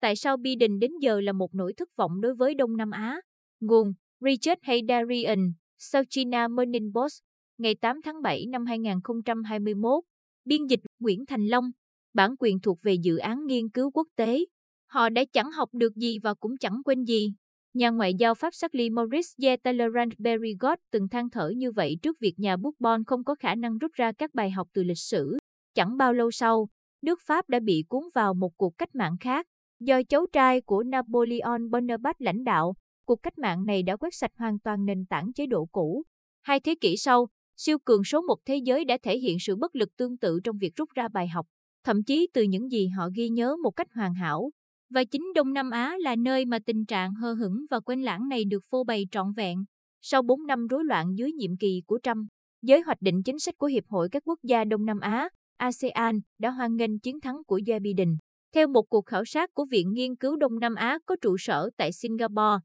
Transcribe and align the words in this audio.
tại 0.00 0.16
sao 0.16 0.36
Biden 0.36 0.78
đến 0.78 0.90
giờ 1.00 1.20
là 1.20 1.32
một 1.32 1.54
nỗi 1.54 1.72
thất 1.76 1.88
vọng 1.96 2.20
đối 2.20 2.34
với 2.34 2.54
Đông 2.54 2.76
Nam 2.76 2.90
Á. 2.90 3.20
Nguồn 3.60 3.92
Richard 4.20 4.60
Haydarian, 4.62 5.52
South 5.78 6.06
China 6.10 6.48
Morning 6.48 6.92
Post, 6.94 7.20
ngày 7.58 7.74
8 7.74 8.02
tháng 8.02 8.22
7 8.22 8.46
năm 8.46 8.66
2021. 8.66 10.04
Biên 10.44 10.66
dịch 10.66 10.80
Nguyễn 10.98 11.26
Thành 11.26 11.46
Long, 11.46 11.70
bản 12.14 12.34
quyền 12.38 12.60
thuộc 12.60 12.78
về 12.82 12.94
dự 12.94 13.16
án 13.16 13.46
nghiên 13.46 13.68
cứu 13.68 13.90
quốc 13.90 14.08
tế. 14.16 14.44
Họ 14.86 15.08
đã 15.08 15.24
chẳng 15.32 15.52
học 15.52 15.68
được 15.72 15.96
gì 15.96 16.18
và 16.22 16.34
cũng 16.34 16.58
chẳng 16.58 16.82
quên 16.84 17.04
gì. 17.04 17.32
Nhà 17.74 17.90
ngoại 17.90 18.14
giao 18.14 18.34
Pháp 18.34 18.52
Charles 18.52 18.92
Maurice 18.92 19.56
Talleyrand 19.56 20.12
Berrigot 20.18 20.78
từng 20.90 21.08
than 21.08 21.30
thở 21.30 21.52
như 21.56 21.72
vậy 21.72 21.98
trước 22.02 22.16
việc 22.20 22.34
nhà 22.36 22.56
Bourbon 22.56 23.04
không 23.04 23.24
có 23.24 23.34
khả 23.34 23.54
năng 23.54 23.78
rút 23.78 23.92
ra 23.92 24.12
các 24.12 24.34
bài 24.34 24.50
học 24.50 24.68
từ 24.72 24.82
lịch 24.82 24.98
sử. 24.98 25.38
Chẳng 25.74 25.96
bao 25.96 26.12
lâu 26.12 26.30
sau, 26.30 26.68
nước 27.02 27.18
Pháp 27.26 27.48
đã 27.48 27.60
bị 27.60 27.84
cuốn 27.88 28.02
vào 28.14 28.34
một 28.34 28.56
cuộc 28.56 28.78
cách 28.78 28.94
mạng 28.94 29.16
khác. 29.20 29.46
Do 29.80 30.02
cháu 30.08 30.26
trai 30.32 30.60
của 30.60 30.82
Napoleon 30.82 31.70
Bonaparte 31.70 32.24
lãnh 32.24 32.44
đạo, 32.44 32.74
cuộc 33.06 33.22
cách 33.22 33.38
mạng 33.38 33.66
này 33.66 33.82
đã 33.82 33.96
quét 33.96 34.14
sạch 34.14 34.30
hoàn 34.36 34.58
toàn 34.58 34.84
nền 34.84 35.06
tảng 35.06 35.32
chế 35.32 35.46
độ 35.46 35.66
cũ. 35.72 36.02
Hai 36.42 36.60
thế 36.60 36.74
kỷ 36.80 36.96
sau, 36.96 37.28
siêu 37.56 37.78
cường 37.84 38.04
số 38.04 38.22
một 38.22 38.36
thế 38.44 38.56
giới 38.56 38.84
đã 38.84 38.98
thể 39.02 39.18
hiện 39.18 39.36
sự 39.40 39.56
bất 39.56 39.76
lực 39.76 39.96
tương 39.96 40.18
tự 40.18 40.40
trong 40.44 40.56
việc 40.56 40.76
rút 40.76 40.90
ra 40.94 41.08
bài 41.08 41.28
học, 41.28 41.46
thậm 41.84 42.02
chí 42.02 42.28
từ 42.34 42.42
những 42.42 42.70
gì 42.70 42.88
họ 42.88 43.08
ghi 43.14 43.28
nhớ 43.28 43.56
một 43.62 43.70
cách 43.70 43.88
hoàn 43.94 44.14
hảo. 44.14 44.50
Và 44.90 45.04
chính 45.04 45.32
Đông 45.34 45.52
Nam 45.52 45.70
Á 45.70 45.96
là 46.00 46.16
nơi 46.16 46.44
mà 46.44 46.58
tình 46.66 46.86
trạng 46.86 47.14
hơ 47.14 47.32
hững 47.32 47.64
và 47.70 47.80
quên 47.80 48.02
lãng 48.02 48.28
này 48.28 48.44
được 48.44 48.64
phô 48.70 48.84
bày 48.84 49.06
trọn 49.10 49.32
vẹn. 49.36 49.64
Sau 50.00 50.22
4 50.22 50.46
năm 50.46 50.66
rối 50.66 50.84
loạn 50.84 51.06
dưới 51.14 51.32
nhiệm 51.32 51.56
kỳ 51.56 51.82
của 51.86 51.98
Trump, 52.02 52.28
giới 52.62 52.80
hoạch 52.80 53.00
định 53.00 53.22
chính 53.22 53.38
sách 53.38 53.54
của 53.58 53.66
Hiệp 53.66 53.84
hội 53.88 54.08
các 54.12 54.22
quốc 54.26 54.38
gia 54.42 54.64
Đông 54.64 54.84
Nam 54.84 55.00
Á, 55.00 55.28
ASEAN 55.56 56.20
đã 56.38 56.50
hoan 56.50 56.76
nghênh 56.76 56.98
chiến 56.98 57.20
thắng 57.20 57.36
của 57.46 57.58
Joe 57.58 57.80
Biden. 57.82 58.16
Theo 58.54 58.68
một 58.68 58.88
cuộc 58.88 59.06
khảo 59.06 59.24
sát 59.24 59.50
của 59.54 59.64
Viện 59.70 59.92
Nghiên 59.92 60.16
cứu 60.16 60.36
Đông 60.36 60.58
Nam 60.58 60.74
Á 60.74 60.98
có 61.06 61.16
trụ 61.22 61.36
sở 61.38 61.70
tại 61.76 61.92
Singapore, 61.92 62.58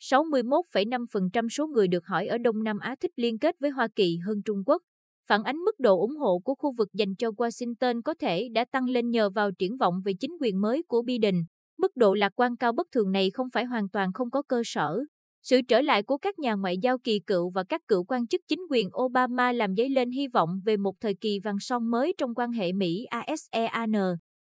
61,5% 0.00 1.48
số 1.48 1.66
người 1.66 1.88
được 1.88 2.06
hỏi 2.06 2.26
ở 2.26 2.38
Đông 2.38 2.62
Nam 2.62 2.78
Á 2.78 2.94
thích 3.00 3.10
liên 3.16 3.38
kết 3.38 3.54
với 3.60 3.70
Hoa 3.70 3.88
Kỳ 3.96 4.18
hơn 4.26 4.42
Trung 4.44 4.62
Quốc. 4.66 4.82
Phản 5.28 5.42
ánh 5.42 5.56
mức 5.56 5.80
độ 5.80 6.00
ủng 6.00 6.16
hộ 6.16 6.38
của 6.38 6.54
khu 6.54 6.72
vực 6.78 6.88
dành 6.92 7.14
cho 7.18 7.28
Washington 7.30 8.02
có 8.02 8.14
thể 8.14 8.48
đã 8.52 8.64
tăng 8.72 8.84
lên 8.88 9.10
nhờ 9.10 9.30
vào 9.30 9.50
triển 9.58 9.76
vọng 9.76 9.94
về 10.04 10.12
chính 10.20 10.30
quyền 10.40 10.60
mới 10.60 10.82
của 10.88 11.02
Biden. 11.02 11.34
Mức 11.78 11.96
độ 11.96 12.14
lạc 12.14 12.32
quan 12.36 12.56
cao 12.56 12.72
bất 12.72 12.86
thường 12.92 13.12
này 13.12 13.30
không 13.30 13.46
phải 13.52 13.64
hoàn 13.64 13.88
toàn 13.88 14.12
không 14.12 14.30
có 14.30 14.42
cơ 14.42 14.62
sở. 14.64 15.00
Sự 15.42 15.60
trở 15.68 15.80
lại 15.80 16.02
của 16.02 16.18
các 16.18 16.38
nhà 16.38 16.54
ngoại 16.54 16.78
giao 16.82 16.98
kỳ 16.98 17.20
cựu 17.26 17.50
và 17.50 17.64
các 17.64 17.80
cựu 17.88 18.04
quan 18.04 18.26
chức 18.26 18.40
chính 18.48 18.60
quyền 18.70 18.88
Obama 19.02 19.52
làm 19.52 19.74
dấy 19.76 19.88
lên 19.88 20.10
hy 20.10 20.28
vọng 20.28 20.60
về 20.64 20.76
một 20.76 20.94
thời 21.00 21.14
kỳ 21.14 21.38
vàng 21.44 21.58
son 21.60 21.90
mới 21.90 22.14
trong 22.18 22.34
quan 22.34 22.52
hệ 22.52 22.72
Mỹ-ASEAN. 22.72 23.92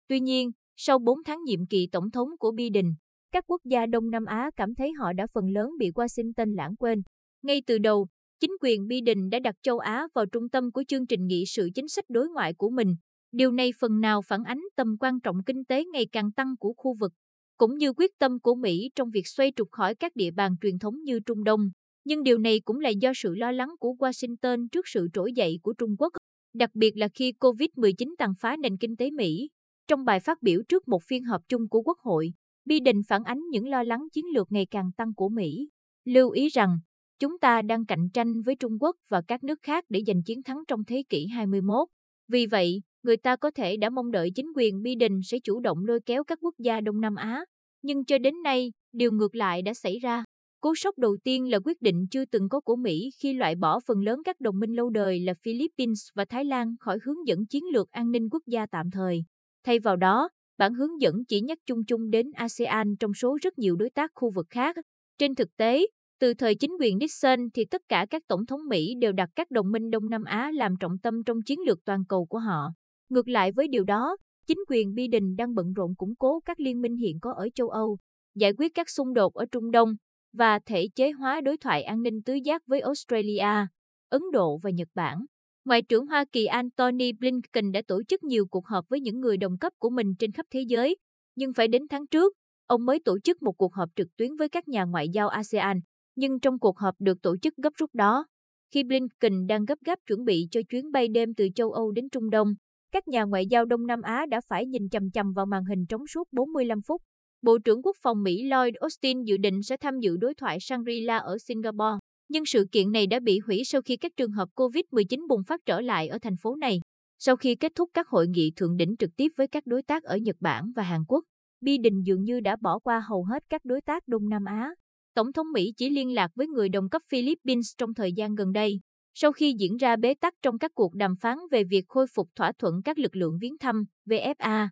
Tuy 0.07 0.19
nhiên, 0.19 0.51
sau 0.75 0.99
4 0.99 1.23
tháng 1.25 1.43
nhiệm 1.43 1.67
kỳ 1.67 1.87
tổng 1.91 2.11
thống 2.11 2.27
của 2.39 2.51
Biden, 2.51 2.93
các 3.31 3.43
quốc 3.47 3.61
gia 3.65 3.85
Đông 3.85 4.09
Nam 4.09 4.25
Á 4.25 4.51
cảm 4.55 4.75
thấy 4.75 4.91
họ 4.99 5.13
đã 5.13 5.27
phần 5.33 5.49
lớn 5.49 5.69
bị 5.79 5.89
Washington 5.89 6.55
lãng 6.55 6.75
quên. 6.75 7.01
Ngay 7.43 7.61
từ 7.67 7.77
đầu, 7.77 8.07
chính 8.39 8.51
quyền 8.61 8.87
Biden 8.87 9.29
đã 9.29 9.39
đặt 9.39 9.55
châu 9.61 9.77
Á 9.77 10.07
vào 10.15 10.25
trung 10.25 10.49
tâm 10.49 10.71
của 10.71 10.83
chương 10.87 11.07
trình 11.07 11.27
nghị 11.27 11.43
sự 11.47 11.69
chính 11.75 11.87
sách 11.87 12.05
đối 12.09 12.29
ngoại 12.29 12.53
của 12.53 12.69
mình. 12.69 12.95
Điều 13.31 13.51
này 13.51 13.71
phần 13.79 13.99
nào 13.99 14.21
phản 14.21 14.43
ánh 14.43 14.61
tầm 14.75 14.87
quan 14.99 15.19
trọng 15.19 15.35
kinh 15.45 15.65
tế 15.65 15.85
ngày 15.85 16.07
càng 16.11 16.31
tăng 16.31 16.55
của 16.59 16.73
khu 16.77 16.95
vực, 16.99 17.11
cũng 17.57 17.77
như 17.77 17.93
quyết 17.93 18.11
tâm 18.19 18.39
của 18.39 18.55
Mỹ 18.55 18.89
trong 18.95 19.09
việc 19.09 19.27
xoay 19.27 19.51
trục 19.55 19.67
khỏi 19.71 19.95
các 19.95 20.11
địa 20.15 20.31
bàn 20.31 20.55
truyền 20.61 20.79
thống 20.79 20.95
như 21.03 21.19
Trung 21.19 21.43
Đông. 21.43 21.59
Nhưng 22.05 22.23
điều 22.23 22.37
này 22.37 22.61
cũng 22.65 22.79
là 22.79 22.89
do 22.89 23.11
sự 23.15 23.35
lo 23.35 23.51
lắng 23.51 23.69
của 23.79 23.95
Washington 23.99 24.67
trước 24.71 24.87
sự 24.87 25.07
trỗi 25.13 25.33
dậy 25.33 25.59
của 25.63 25.73
Trung 25.73 25.95
Quốc, 25.99 26.13
đặc 26.53 26.69
biệt 26.73 26.97
là 26.97 27.07
khi 27.15 27.33
COVID-19 27.39 28.15
tàn 28.17 28.33
phá 28.39 28.55
nền 28.59 28.77
kinh 28.77 28.95
tế 28.95 29.11
Mỹ. 29.11 29.49
Trong 29.87 30.05
bài 30.05 30.19
phát 30.19 30.41
biểu 30.41 30.61
trước 30.69 30.87
một 30.87 31.03
phiên 31.03 31.23
họp 31.23 31.41
chung 31.47 31.69
của 31.69 31.81
Quốc 31.81 31.97
hội, 31.99 32.33
Biden 32.65 33.01
phản 33.07 33.23
ánh 33.23 33.39
những 33.49 33.67
lo 33.67 33.83
lắng 33.83 34.07
chiến 34.13 34.25
lược 34.33 34.51
ngày 34.51 34.65
càng 34.71 34.91
tăng 34.97 35.13
của 35.13 35.29
Mỹ. 35.29 35.69
Lưu 36.05 36.29
ý 36.29 36.49
rằng, 36.49 36.79
chúng 37.19 37.39
ta 37.39 37.61
đang 37.61 37.85
cạnh 37.85 38.09
tranh 38.13 38.41
với 38.41 38.55
Trung 38.55 38.77
Quốc 38.79 38.95
và 39.09 39.21
các 39.27 39.43
nước 39.43 39.59
khác 39.61 39.85
để 39.89 40.03
giành 40.07 40.23
chiến 40.23 40.43
thắng 40.43 40.63
trong 40.67 40.83
thế 40.87 41.03
kỷ 41.09 41.27
21. 41.27 41.87
Vì 42.27 42.45
vậy, 42.45 42.81
người 43.03 43.17
ta 43.17 43.35
có 43.35 43.51
thể 43.51 43.77
đã 43.77 43.89
mong 43.89 44.11
đợi 44.11 44.31
chính 44.35 44.51
quyền 44.55 44.81
Biden 44.81 45.19
sẽ 45.23 45.39
chủ 45.43 45.59
động 45.59 45.85
lôi 45.85 45.99
kéo 46.05 46.23
các 46.23 46.39
quốc 46.41 46.55
gia 46.59 46.81
Đông 46.81 47.01
Nam 47.01 47.15
Á. 47.15 47.45
Nhưng 47.81 48.05
cho 48.05 48.17
đến 48.17 48.43
nay, 48.43 48.71
điều 48.93 49.11
ngược 49.11 49.35
lại 49.35 49.61
đã 49.61 49.73
xảy 49.73 49.99
ra. 49.99 50.23
Cú 50.61 50.75
sốc 50.75 50.97
đầu 50.97 51.17
tiên 51.23 51.49
là 51.51 51.59
quyết 51.65 51.81
định 51.81 52.07
chưa 52.11 52.25
từng 52.25 52.49
có 52.49 52.59
của 52.59 52.75
Mỹ 52.75 53.09
khi 53.19 53.33
loại 53.33 53.55
bỏ 53.55 53.79
phần 53.79 54.01
lớn 54.01 54.21
các 54.25 54.41
đồng 54.41 54.59
minh 54.59 54.75
lâu 54.75 54.89
đời 54.89 55.19
là 55.19 55.33
Philippines 55.33 56.07
và 56.15 56.25
Thái 56.25 56.45
Lan 56.45 56.75
khỏi 56.79 56.99
hướng 57.03 57.27
dẫn 57.27 57.45
chiến 57.45 57.63
lược 57.73 57.91
an 57.91 58.11
ninh 58.11 58.29
quốc 58.31 58.43
gia 58.47 58.65
tạm 58.65 58.91
thời. 58.91 59.23
Thay 59.63 59.79
vào 59.79 59.95
đó, 59.95 60.29
bản 60.57 60.73
hướng 60.73 61.01
dẫn 61.01 61.25
chỉ 61.27 61.41
nhắc 61.41 61.57
chung 61.65 61.85
chung 61.85 62.09
đến 62.09 62.31
ASEAN 62.31 62.95
trong 62.99 63.13
số 63.13 63.37
rất 63.41 63.57
nhiều 63.57 63.75
đối 63.75 63.89
tác 63.89 64.11
khu 64.15 64.29
vực 64.35 64.47
khác. 64.49 64.75
Trên 65.17 65.35
thực 65.35 65.57
tế, 65.57 65.87
từ 66.19 66.33
thời 66.33 66.55
chính 66.55 66.71
quyền 66.79 66.97
Nixon 66.97 67.39
thì 67.53 67.65
tất 67.65 67.81
cả 67.89 68.05
các 68.09 68.21
tổng 68.27 68.45
thống 68.45 68.59
Mỹ 68.69 68.95
đều 68.99 69.11
đặt 69.11 69.29
các 69.35 69.51
đồng 69.51 69.71
minh 69.71 69.89
Đông 69.89 70.09
Nam 70.09 70.23
Á 70.23 70.51
làm 70.53 70.75
trọng 70.79 70.97
tâm 71.03 71.23
trong 71.23 71.37
chiến 71.45 71.59
lược 71.67 71.85
toàn 71.85 72.05
cầu 72.09 72.25
của 72.25 72.39
họ. 72.39 72.69
Ngược 73.09 73.27
lại 73.27 73.51
với 73.51 73.67
điều 73.67 73.83
đó, 73.83 74.17
chính 74.47 74.57
quyền 74.69 74.93
Biden 74.93 75.35
đang 75.35 75.55
bận 75.55 75.73
rộn 75.73 75.95
củng 75.95 76.15
cố 76.15 76.39
các 76.45 76.59
liên 76.59 76.81
minh 76.81 76.95
hiện 76.95 77.19
có 77.21 77.33
ở 77.33 77.49
châu 77.55 77.69
Âu, 77.69 77.97
giải 78.35 78.53
quyết 78.57 78.71
các 78.75 78.89
xung 78.89 79.13
đột 79.13 79.33
ở 79.33 79.45
Trung 79.51 79.71
Đông 79.71 79.95
và 80.37 80.59
thể 80.59 80.87
chế 80.95 81.11
hóa 81.11 81.41
đối 81.41 81.57
thoại 81.57 81.83
an 81.83 82.01
ninh 82.01 82.21
tứ 82.25 82.33
giác 82.33 82.61
với 82.67 82.81
Australia, 82.81 83.67
Ấn 84.09 84.21
Độ 84.31 84.57
và 84.63 84.69
Nhật 84.69 84.87
Bản. 84.95 85.25
Ngoại 85.65 85.81
trưởng 85.81 86.07
Hoa 86.07 86.25
Kỳ 86.31 86.45
Antony 86.45 87.11
Blinken 87.13 87.71
đã 87.71 87.81
tổ 87.87 88.01
chức 88.07 88.23
nhiều 88.23 88.45
cuộc 88.51 88.67
họp 88.67 88.85
với 88.89 88.99
những 88.99 89.19
người 89.19 89.37
đồng 89.37 89.57
cấp 89.57 89.73
của 89.79 89.89
mình 89.89 90.15
trên 90.19 90.31
khắp 90.31 90.45
thế 90.51 90.61
giới, 90.67 90.97
nhưng 91.35 91.53
phải 91.53 91.67
đến 91.67 91.81
tháng 91.89 92.07
trước, 92.07 92.33
ông 92.67 92.85
mới 92.85 92.99
tổ 93.05 93.19
chức 93.19 93.41
một 93.41 93.53
cuộc 93.57 93.73
họp 93.73 93.89
trực 93.95 94.07
tuyến 94.17 94.35
với 94.35 94.49
các 94.49 94.67
nhà 94.67 94.83
ngoại 94.83 95.09
giao 95.09 95.27
ASEAN. 95.27 95.79
Nhưng 96.15 96.39
trong 96.39 96.59
cuộc 96.59 96.77
họp 96.77 96.95
được 96.99 97.21
tổ 97.21 97.37
chức 97.37 97.53
gấp 97.55 97.73
rút 97.77 97.89
đó, 97.93 98.25
khi 98.73 98.83
Blinken 98.83 99.47
đang 99.47 99.65
gấp 99.65 99.75
gáp 99.85 99.99
chuẩn 100.07 100.25
bị 100.25 100.47
cho 100.51 100.61
chuyến 100.69 100.91
bay 100.91 101.07
đêm 101.07 101.33
từ 101.33 101.47
châu 101.55 101.71
Âu 101.71 101.91
đến 101.91 102.09
Trung 102.09 102.29
Đông, 102.29 102.47
các 102.91 103.07
nhà 103.07 103.23
ngoại 103.23 103.45
giao 103.49 103.65
Đông 103.65 103.87
Nam 103.87 104.01
Á 104.01 104.25
đã 104.29 104.41
phải 104.47 104.65
nhìn 104.65 104.89
chằm 104.89 105.11
chằm 105.13 105.33
vào 105.33 105.45
màn 105.45 105.65
hình 105.65 105.85
trong 105.89 106.07
suốt 106.07 106.27
45 106.31 106.79
phút. 106.87 107.01
Bộ 107.41 107.57
trưởng 107.65 107.81
Quốc 107.81 107.95
phòng 108.03 108.23
Mỹ 108.23 108.43
Lloyd 108.43 108.75
Austin 108.75 109.23
dự 109.23 109.37
định 109.37 109.63
sẽ 109.63 109.77
tham 109.77 109.99
dự 109.99 110.17
đối 110.17 110.33
thoại 110.33 110.57
Shangri-La 110.59 111.17
ở 111.17 111.37
Singapore. 111.37 111.97
Nhưng 112.29 112.45
sự 112.45 112.65
kiện 112.71 112.91
này 112.91 113.07
đã 113.07 113.19
bị 113.19 113.39
hủy 113.39 113.61
sau 113.65 113.81
khi 113.81 113.97
các 113.97 114.11
trường 114.17 114.31
hợp 114.31 114.49
COVID-19 114.55 115.27
bùng 115.27 115.43
phát 115.47 115.61
trở 115.65 115.81
lại 115.81 116.07
ở 116.07 116.17
thành 116.21 116.37
phố 116.37 116.55
này. 116.55 116.79
Sau 117.19 117.35
khi 117.35 117.55
kết 117.55 117.71
thúc 117.75 117.89
các 117.93 118.07
hội 118.07 118.27
nghị 118.27 118.51
thượng 118.55 118.77
đỉnh 118.77 118.95
trực 118.99 119.09
tiếp 119.17 119.27
với 119.35 119.47
các 119.47 119.65
đối 119.65 119.83
tác 119.83 120.03
ở 120.03 120.17
Nhật 120.17 120.35
Bản 120.39 120.71
và 120.75 120.83
Hàn 120.83 121.01
Quốc, 121.07 121.23
Biden 121.61 122.01
dường 122.01 122.23
như 122.23 122.39
đã 122.39 122.55
bỏ 122.61 122.79
qua 122.79 123.03
hầu 123.09 123.23
hết 123.23 123.43
các 123.49 123.61
đối 123.65 123.81
tác 123.81 124.07
Đông 124.07 124.29
Nam 124.29 124.45
Á. 124.45 124.73
Tổng 125.15 125.33
thống 125.33 125.51
Mỹ 125.53 125.73
chỉ 125.77 125.89
liên 125.89 126.13
lạc 126.13 126.31
với 126.35 126.47
người 126.47 126.69
đồng 126.69 126.89
cấp 126.89 127.01
Philippines 127.09 127.67
trong 127.77 127.93
thời 127.93 128.13
gian 128.13 128.35
gần 128.35 128.51
đây, 128.51 128.79
sau 129.13 129.31
khi 129.31 129.55
diễn 129.59 129.77
ra 129.77 129.95
bế 129.95 130.13
tắc 130.13 130.33
trong 130.41 130.57
các 130.57 130.71
cuộc 130.75 130.95
đàm 130.95 131.15
phán 131.21 131.37
về 131.51 131.63
việc 131.63 131.85
khôi 131.87 132.05
phục 132.15 132.29
thỏa 132.35 132.51
thuận 132.59 132.81
các 132.85 132.99
lực 132.99 133.15
lượng 133.15 133.37
viếng 133.41 133.57
thăm, 133.57 133.83
VFA. 134.05 134.67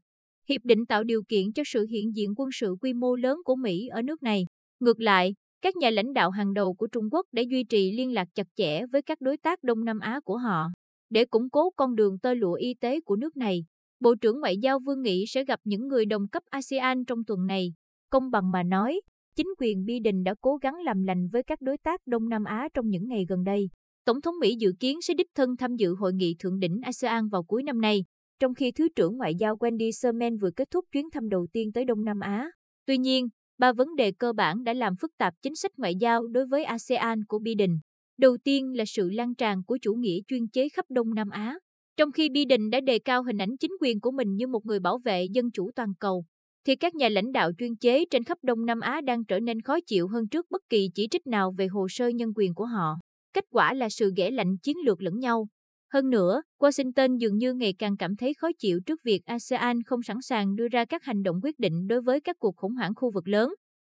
Hiệp 0.50 0.62
định 0.64 0.86
tạo 0.86 1.04
điều 1.04 1.24
kiện 1.28 1.54
cho 1.54 1.64
sự 1.66 1.86
hiện 1.86 2.16
diện 2.16 2.34
quân 2.38 2.50
sự 2.54 2.76
quy 2.82 2.94
mô 2.94 3.16
lớn 3.16 3.38
của 3.46 3.56
Mỹ 3.56 3.88
ở 3.88 4.02
nước 4.02 4.24
này. 4.24 4.46
Ngược 4.80 5.02
lại, 5.02 5.34
các 5.62 5.76
nhà 5.76 5.90
lãnh 5.90 6.14
đạo 6.14 6.30
hàng 6.30 6.54
đầu 6.54 6.74
của 6.74 6.88
Trung 6.88 7.10
Quốc 7.12 7.26
đã 7.32 7.42
duy 7.50 7.64
trì 7.64 7.92
liên 7.92 8.14
lạc 8.14 8.28
chặt 8.36 8.48
chẽ 8.56 8.86
với 8.92 9.02
các 9.02 9.22
đối 9.22 9.38
tác 9.38 9.64
Đông 9.64 9.86
Nam 9.86 10.00
Á 10.00 10.20
của 10.24 10.38
họ 10.38 10.68
để 11.10 11.26
củng 11.26 11.50
cố 11.50 11.70
con 11.76 11.96
đường 11.96 12.20
tơ 12.20 12.34
lụa 12.34 12.54
y 12.54 12.74
tế 12.74 13.02
của 13.02 13.16
nước 13.16 13.38
này. 13.38 13.66
Bộ 14.00 14.16
trưởng 14.16 14.40
Ngoại 14.40 14.58
giao 14.58 14.80
Vương 14.80 15.02
Nghị 15.02 15.26
sẽ 15.28 15.46
gặp 15.46 15.60
những 15.64 15.88
người 15.88 16.06
đồng 16.06 16.28
cấp 16.28 16.44
ASEAN 16.50 17.06
trong 17.06 17.24
tuần 17.28 17.48
này. 17.48 17.74
Công 18.10 18.32
bằng 18.32 18.52
mà 18.52 18.64
nói, 18.64 19.02
chính 19.36 19.48
quyền 19.58 19.86
Biden 19.86 20.24
đã 20.24 20.36
cố 20.42 20.58
gắng 20.58 20.76
làm 20.76 21.04
lành 21.04 21.28
với 21.32 21.44
các 21.44 21.62
đối 21.62 21.78
tác 21.78 22.02
Đông 22.08 22.30
Nam 22.30 22.44
Á 22.44 22.70
trong 22.74 22.88
những 22.88 23.08
ngày 23.08 23.26
gần 23.30 23.44
đây. 23.44 23.70
Tổng 24.06 24.22
thống 24.22 24.36
Mỹ 24.40 24.56
dự 24.60 24.74
kiến 24.80 25.02
sẽ 25.02 25.14
đích 25.14 25.30
thân 25.36 25.58
tham 25.58 25.76
dự 25.76 25.96
hội 25.96 26.14
nghị 26.14 26.36
thượng 26.40 26.60
đỉnh 26.60 26.80
ASEAN 26.84 27.28
vào 27.28 27.44
cuối 27.44 27.64
năm 27.64 27.82
nay, 27.82 28.04
trong 28.40 28.54
khi 28.54 28.72
Thứ 28.72 28.88
trưởng 28.96 29.18
Ngoại 29.18 29.36
giao 29.36 29.56
Wendy 29.56 29.92
Sherman 29.92 30.38
vừa 30.38 30.52
kết 30.56 30.72
thúc 30.72 30.86
chuyến 30.92 31.10
thăm 31.10 31.30
đầu 31.30 31.48
tiên 31.54 31.72
tới 31.74 31.86
Đông 31.86 32.06
Nam 32.06 32.20
Á. 32.20 32.52
Tuy 32.86 32.98
nhiên, 32.98 33.28
ba 33.62 33.74
vấn 33.74 33.96
đề 33.96 34.12
cơ 34.12 34.34
bản 34.34 34.64
đã 34.64 34.74
làm 34.74 34.94
phức 35.02 35.12
tạp 35.18 35.34
chính 35.42 35.56
sách 35.56 35.72
ngoại 35.78 35.96
giao 35.96 36.28
đối 36.28 36.46
với 36.46 36.64
ASEAN 36.64 37.26
của 37.28 37.40
Biden. 37.40 37.80
Đầu 38.20 38.38
tiên 38.44 38.74
là 38.78 38.84
sự 38.88 39.10
lan 39.10 39.36
tràn 39.36 39.64
của 39.64 39.78
chủ 39.82 39.94
nghĩa 39.94 40.20
chuyên 40.28 40.48
chế 40.48 40.70
khắp 40.70 40.86
Đông 40.90 41.14
Nam 41.14 41.30
Á. 41.30 41.56
Trong 41.98 42.12
khi 42.12 42.30
Biden 42.30 42.70
đã 42.70 42.80
đề 42.80 43.00
cao 43.00 43.24
hình 43.24 43.38
ảnh 43.38 43.58
chính 43.60 43.72
quyền 43.82 44.00
của 44.00 44.12
mình 44.12 44.36
như 44.36 44.48
một 44.48 44.66
người 44.66 44.80
bảo 44.80 44.98
vệ 44.98 45.26
dân 45.32 45.52
chủ 45.52 45.72
toàn 45.76 45.94
cầu, 46.00 46.26
thì 46.66 46.76
các 46.76 46.96
nhà 46.96 47.10
lãnh 47.10 47.32
đạo 47.32 47.52
chuyên 47.58 47.76
chế 47.76 48.06
trên 48.06 48.24
khắp 48.24 48.38
Đông 48.42 48.66
Nam 48.66 48.80
Á 48.80 49.02
đang 49.02 49.26
trở 49.26 49.40
nên 49.40 49.62
khó 49.62 49.78
chịu 49.88 50.08
hơn 50.08 50.28
trước 50.28 50.46
bất 50.50 50.62
kỳ 50.70 50.90
chỉ 50.96 51.08
trích 51.12 51.28
nào 51.28 51.54
về 51.58 51.68
hồ 51.68 51.88
sơ 51.90 52.08
nhân 52.08 52.30
quyền 52.36 52.54
của 52.54 52.66
họ. 52.66 52.96
Kết 53.34 53.44
quả 53.52 53.74
là 53.74 53.90
sự 53.90 54.12
ghẻ 54.18 54.32
lạnh 54.32 54.58
chiến 54.64 54.78
lược 54.86 55.02
lẫn 55.02 55.20
nhau. 55.20 55.48
Hơn 55.94 56.10
nữa, 56.10 56.42
Washington 56.60 57.18
dường 57.18 57.38
như 57.38 57.54
ngày 57.54 57.74
càng 57.80 57.98
cảm 57.98 58.16
thấy 58.16 58.34
khó 58.34 58.48
chịu 58.60 58.80
trước 58.86 59.00
việc 59.04 59.26
ASEAN 59.26 59.84
không 59.84 60.04
sẵn 60.04 60.18
sàng 60.22 60.56
đưa 60.56 60.68
ra 60.68 60.86
các 60.86 61.04
hành 61.04 61.24
động 61.24 61.40
quyết 61.44 61.60
định 61.60 61.88
đối 61.88 62.02
với 62.02 62.20
các 62.20 62.36
cuộc 62.40 62.56
khủng 62.56 62.76
hoảng 62.76 62.96
khu 62.96 63.12
vực 63.12 63.28
lớn. 63.28 63.54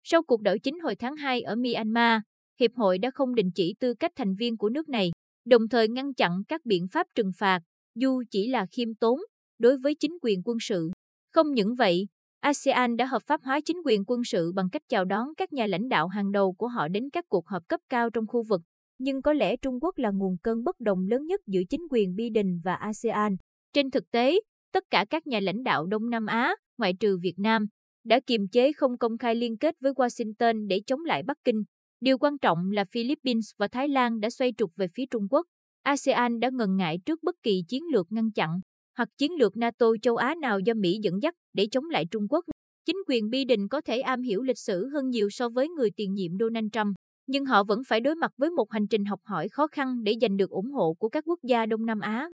Sau 0.10 0.24
cuộc 0.24 0.42
đảo 0.42 0.58
chính 0.58 0.80
hồi 0.80 0.96
tháng 0.96 1.16
2 1.16 1.42
ở 1.42 1.56
Myanmar, 1.56 2.22
Hiệp 2.60 2.72
hội 2.76 2.98
đã 2.98 3.12
không 3.12 3.36
đình 3.36 3.52
chỉ 3.56 3.76
tư 3.80 3.94
cách 3.94 4.12
thành 4.16 4.36
viên 4.36 4.58
của 4.58 4.70
nước 4.70 4.90
này, 4.90 5.12
đồng 5.46 5.70
thời 5.70 5.88
ngăn 5.88 6.14
chặn 6.14 6.32
các 6.48 6.66
biện 6.66 6.88
pháp 6.92 7.08
trừng 7.16 7.32
phạt, 7.38 7.60
dù 7.96 8.24
chỉ 8.32 8.48
là 8.48 8.66
khiêm 8.72 8.96
tốn, 8.96 9.20
đối 9.60 9.78
với 9.78 9.96
chính 9.96 10.18
quyền 10.22 10.42
quân 10.46 10.58
sự. 10.62 10.92
Không 11.34 11.54
những 11.54 11.76
vậy, 11.76 12.08
ASEAN 12.40 12.98
đã 12.98 13.06
hợp 13.06 13.22
pháp 13.26 13.42
hóa 13.44 13.60
chính 13.66 13.78
quyền 13.86 14.04
quân 14.08 14.24
sự 14.24 14.52
bằng 14.56 14.70
cách 14.72 14.82
chào 14.90 15.06
đón 15.06 15.28
các 15.38 15.54
nhà 15.54 15.68
lãnh 15.68 15.90
đạo 15.90 16.08
hàng 16.08 16.32
đầu 16.32 16.54
của 16.54 16.68
họ 16.68 16.88
đến 16.88 17.10
các 17.14 17.26
cuộc 17.30 17.48
họp 17.48 17.68
cấp 17.68 17.80
cao 17.90 18.10
trong 18.10 18.28
khu 18.28 18.44
vực. 18.44 18.62
Nhưng 18.98 19.22
có 19.22 19.34
lẽ 19.34 19.58
Trung 19.58 19.80
Quốc 19.82 19.98
là 19.98 20.10
nguồn 20.10 20.38
cơn 20.44 20.64
bất 20.64 20.80
đồng 20.80 21.08
lớn 21.08 21.26
nhất 21.26 21.42
giữa 21.48 21.62
chính 21.70 21.82
quyền 21.92 22.16
Biden 22.16 22.60
và 22.64 22.76
ASEAN. 22.76 23.36
Trên 23.74 23.92
thực 23.92 24.12
tế, 24.12 24.40
tất 24.74 24.84
cả 24.90 25.06
các 25.10 25.28
nhà 25.28 25.40
lãnh 25.40 25.64
đạo 25.64 25.86
Đông 25.86 26.10
Nam 26.10 26.26
Á, 26.26 26.56
ngoại 26.78 26.94
trừ 27.00 27.18
Việt 27.22 27.36
Nam, 27.38 27.68
đã 28.08 28.20
kiềm 28.28 28.48
chế 28.48 28.74
không 28.74 28.98
công 28.98 29.18
khai 29.18 29.36
liên 29.36 29.58
kết 29.58 29.76
với 29.82 29.92
Washington 29.92 30.68
để 30.68 30.82
chống 30.88 31.06
lại 31.06 31.24
Bắc 31.24 31.38
Kinh. 31.44 31.64
Điều 32.02 32.18
quan 32.18 32.38
trọng 32.38 32.72
là 32.72 32.86
Philippines 32.86 33.52
và 33.58 33.68
Thái 33.68 33.88
Lan 33.88 34.20
đã 34.20 34.30
xoay 34.30 34.54
trục 34.58 34.72
về 34.76 34.88
phía 34.94 35.06
Trung 35.12 35.28
Quốc. 35.30 35.46
ASEAN 35.84 36.40
đã 36.40 36.50
ngần 36.54 36.76
ngại 36.76 37.00
trước 37.06 37.24
bất 37.24 37.36
kỳ 37.44 37.64
chiến 37.68 37.84
lược 37.92 38.12
ngăn 38.12 38.32
chặn 38.32 38.60
hoặc 38.98 39.10
chiến 39.18 39.32
lược 39.40 39.58
NATO 39.58 39.88
châu 40.02 40.16
Á 40.16 40.36
nào 40.42 40.60
do 40.60 40.74
Mỹ 40.74 40.98
dẫn 41.02 41.22
dắt 41.22 41.36
để 41.54 41.68
chống 41.72 41.90
lại 41.90 42.06
Trung 42.12 42.28
Quốc. 42.30 42.46
Chính 42.86 42.98
quyền 43.08 43.30
Biden 43.30 43.68
có 43.68 43.82
thể 43.82 44.00
am 44.00 44.22
hiểu 44.22 44.42
lịch 44.42 44.60
sử 44.60 44.88
hơn 44.94 45.10
nhiều 45.10 45.28
so 45.32 45.50
với 45.50 45.70
người 45.70 45.90
tiền 45.96 46.14
nhiệm 46.14 46.32
Donald 46.40 46.68
Trump, 46.72 46.96
nhưng 47.28 47.46
họ 47.46 47.64
vẫn 47.64 47.82
phải 47.88 48.00
đối 48.00 48.16
mặt 48.16 48.32
với 48.38 48.50
một 48.50 48.72
hành 48.72 48.88
trình 48.88 49.06
học 49.06 49.20
hỏi 49.24 49.50
khó 49.50 49.68
khăn 49.68 50.04
để 50.04 50.16
giành 50.22 50.38
được 50.38 50.50
ủng 50.50 50.72
hộ 50.72 50.94
của 50.94 51.10
các 51.10 51.24
quốc 51.28 51.40
gia 51.44 51.66
Đông 51.66 51.86
Nam 51.86 52.00
Á. 52.00 52.30